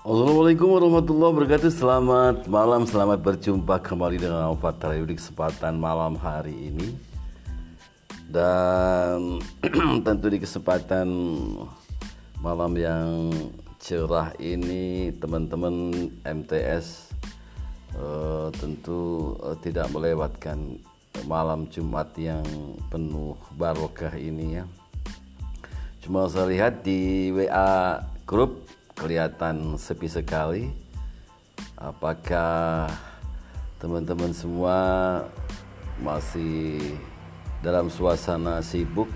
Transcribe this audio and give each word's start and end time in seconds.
Assalamualaikum 0.00 0.80
warahmatullahi 0.80 1.28
wabarakatuh. 1.36 1.68
Selamat 1.76 2.48
malam, 2.48 2.88
selamat 2.88 3.20
berjumpa 3.20 3.84
kembali 3.84 4.16
dengan 4.16 4.48
Alfat 4.48 4.80
Radio 4.80 5.04
di 5.04 5.12
kesempatan 5.12 5.76
malam 5.76 6.16
hari 6.16 6.72
ini. 6.72 6.96
Dan 8.24 9.44
tentu 10.08 10.26
di 10.32 10.40
kesempatan 10.40 11.04
malam 12.40 12.72
yang 12.80 13.28
cerah 13.76 14.32
ini 14.40 15.12
Teman-teman 15.20 15.92
MTS 16.24 17.12
uh, 18.00 18.48
tentu 18.56 19.36
uh, 19.44 19.52
tidak 19.60 19.92
melewatkan 19.92 20.80
malam 21.28 21.68
Jumat 21.68 22.08
yang 22.16 22.48
penuh 22.88 23.36
barokah 23.52 24.16
ini 24.16 24.64
ya. 24.64 24.64
Cuma 26.00 26.24
saya 26.32 26.48
lihat 26.48 26.88
di 26.88 27.28
WA 27.36 28.00
grup 28.24 28.79
kelihatan 29.00 29.80
sepi 29.80 30.04
sekali. 30.12 30.68
Apakah 31.80 32.92
teman-teman 33.80 34.36
semua 34.36 34.76
masih 36.04 37.00
dalam 37.64 37.88
suasana 37.88 38.60
sibuk 38.60 39.08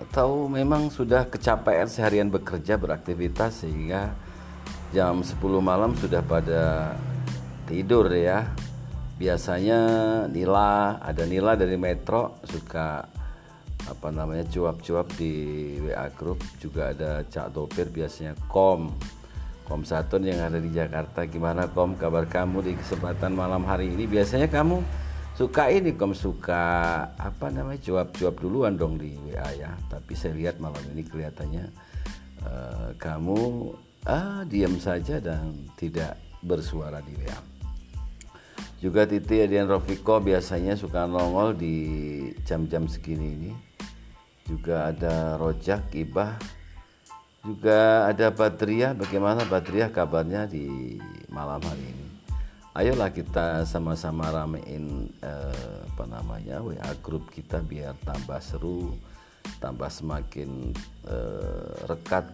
atau 0.00 0.48
memang 0.48 0.88
sudah 0.88 1.28
kecapean 1.28 1.84
seharian 1.84 2.32
bekerja 2.32 2.80
beraktivitas 2.80 3.64
sehingga 3.64 4.16
jam 4.96 5.20
10 5.20 5.36
malam 5.60 5.92
sudah 5.92 6.24
pada 6.24 6.96
tidur 7.68 8.08
ya. 8.08 8.48
Biasanya 9.14 9.78
Nila, 10.26 10.98
ada 10.98 11.22
Nila 11.28 11.54
dari 11.54 11.78
Metro 11.78 12.40
suka 12.42 13.06
apa 13.84 14.08
namanya 14.08 14.48
cuap-cuap 14.48 15.12
di 15.20 15.32
WA 15.84 16.08
grup 16.16 16.40
juga 16.56 16.92
ada 16.96 17.20
Cak 17.28 17.52
Topir 17.52 17.92
biasanya 17.92 18.32
Kom. 18.48 18.96
Kom 19.64 19.80
Satun 19.84 20.24
yang 20.28 20.40
ada 20.44 20.60
di 20.60 20.72
Jakarta. 20.72 21.24
Gimana 21.28 21.68
Kom 21.68 21.96
kabar 21.96 22.24
kamu 22.24 22.64
di 22.64 22.72
kesempatan 22.76 23.36
malam 23.36 23.64
hari 23.68 23.92
ini? 23.92 24.08
Biasanya 24.08 24.48
kamu 24.48 24.80
suka 25.36 25.68
ini 25.68 25.92
Kom 25.96 26.16
suka 26.16 26.64
apa 27.16 27.52
namanya 27.52 27.80
cuap-cuap 27.84 28.34
duluan 28.40 28.76
dong 28.76 28.96
di 28.96 29.16
WA 29.28 29.48
ya. 29.52 29.72
Tapi 29.92 30.12
saya 30.16 30.32
lihat 30.32 30.60
malam 30.60 30.80
ini 30.96 31.04
kelihatannya 31.04 31.64
uh, 32.44 32.88
kamu 32.96 33.40
ah 34.08 34.44
diam 34.48 34.76
saja 34.80 35.20
dan 35.20 35.68
tidak 35.76 36.16
bersuara 36.44 37.00
di 37.04 37.16
WA 37.20 37.54
juga 38.84 39.08
Titi 39.08 39.40
Adian 39.40 39.64
Rofiko 39.64 40.20
biasanya 40.20 40.76
suka 40.76 41.08
nongol 41.08 41.56
di 41.56 41.76
jam-jam 42.44 42.84
segini 42.84 43.32
ini 43.32 43.50
juga 44.44 44.92
ada 44.92 45.36
Rojak 45.40 45.92
Ibah. 45.92 46.36
Juga 47.44 48.08
ada 48.08 48.32
Badriah. 48.32 48.96
Bagaimana 48.96 49.44
Badriah 49.44 49.92
kabarnya 49.92 50.48
di 50.48 50.96
malam 51.28 51.60
hari 51.60 51.84
ini? 51.84 52.06
Ayolah 52.74 53.14
kita 53.14 53.62
sama-sama 53.68 54.34
ramein 54.34 55.06
eh, 55.22 55.78
apa 55.94 56.04
namanya 56.10 56.58
WA 56.58 56.90
grup 56.98 57.30
kita 57.30 57.62
biar 57.62 57.94
tambah 58.02 58.42
seru 58.42 58.98
tambah 59.62 59.86
semakin 59.86 60.74
eh, 61.06 61.70
rekat 61.86 62.26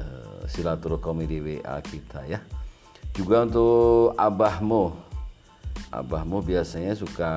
eh, 0.00 0.48
silaturahmi 0.48 1.28
di 1.28 1.38
WA 1.44 1.76
kita 1.84 2.24
ya. 2.24 2.40
Juga 3.12 3.44
untuk 3.44 4.16
abahmu 4.16 5.12
abahmu 5.92 6.40
biasanya 6.40 6.96
suka 6.96 7.32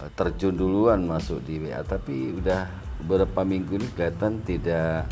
eh, 0.00 0.10
terjun 0.16 0.56
duluan 0.56 1.04
masuk 1.04 1.44
di 1.44 1.60
WA 1.60 1.84
tapi 1.84 2.32
udah 2.40 2.64
beberapa 3.04 3.44
minggu 3.44 3.76
ini 3.76 3.88
kelihatan 3.92 4.40
tidak 4.48 5.04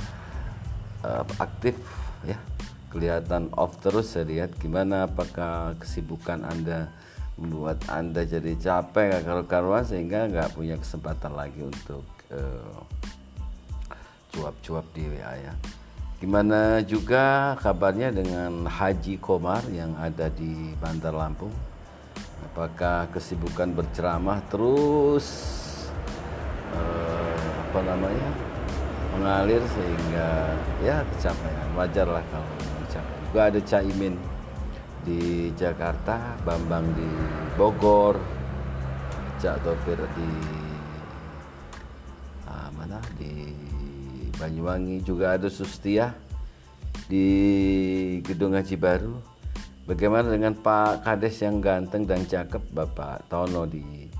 uh, 1.04 1.28
aktif 1.36 1.76
ya. 2.24 2.40
Kelihatan 2.88 3.52
off 3.56 3.76
terus 3.84 4.16
saya 4.16 4.24
lihat. 4.28 4.56
Gimana? 4.56 5.08
Apakah 5.08 5.76
kesibukan 5.76 6.44
anda 6.44 6.88
membuat 7.36 7.80
anda 7.88 8.24
jadi 8.24 8.56
capek 8.56 9.16
gak 9.16 9.24
karu-karuan 9.24 9.84
sehingga 9.84 10.28
nggak 10.28 10.52
punya 10.52 10.76
kesempatan 10.76 11.32
lagi 11.32 11.64
untuk 11.64 12.04
cuap-cuap 14.32 14.84
uh, 14.88 14.92
di 14.92 15.02
WA 15.08 15.32
ya? 15.40 15.54
Gimana 16.22 16.78
juga 16.86 17.58
kabarnya 17.58 18.14
dengan 18.14 18.68
Haji 18.68 19.18
Komar 19.18 19.66
yang 19.72 19.96
ada 19.98 20.30
di 20.30 20.70
Bantar 20.78 21.10
Lampung? 21.10 21.50
Apakah 22.46 23.10
kesibukan 23.10 23.74
berceramah 23.74 24.38
terus? 24.46 25.26
Uh, 26.70 27.21
apa 27.72 27.88
namanya 27.88 28.28
mengalir 29.16 29.64
sehingga 29.64 30.52
ya 30.84 31.00
kecapean 31.08 31.72
wajar 31.72 32.04
lah 32.04 32.20
kalau 32.28 32.44
mencapai. 32.52 33.16
Juga 33.32 33.40
ada 33.48 33.60
Caimin 33.64 34.14
di 35.08 35.48
Jakarta 35.56 36.36
Bambang 36.44 36.84
di 36.92 37.08
Bogor 37.56 38.20
Cak 39.40 39.64
Topir 39.64 39.96
di 39.96 40.30
ah, 42.44 42.68
mana? 42.76 43.00
Di 43.16 43.56
Banyuwangi 44.36 45.00
juga 45.00 45.40
ada 45.40 45.48
Sustia 45.48 46.12
di 47.08 47.24
Gedung 48.20 48.52
Haji 48.52 48.76
Baru. 48.76 49.16
Bagaimana 49.88 50.28
dengan 50.28 50.52
Pak 50.60 51.08
Kades 51.08 51.40
yang 51.40 51.64
ganteng 51.64 52.04
dan 52.04 52.28
cakep 52.28 52.68
Bapak 52.68 53.32
Tono 53.32 53.64
di 53.64 54.12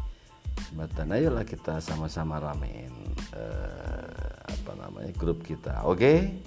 Jembatan 0.72 1.12
ayolah 1.12 1.44
kita 1.44 1.84
sama-sama 1.84 2.40
ramein 2.40 2.88
uh, 3.36 4.40
apa 4.40 4.72
namanya 4.72 5.12
grup 5.20 5.44
kita 5.44 5.84
oke 5.84 6.00
okay? 6.00 6.40